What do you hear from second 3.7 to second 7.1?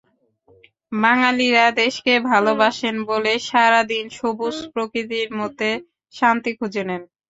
দিন সবুজ প্রকৃতির মধ্যে শান্তি খুঁজে নেন।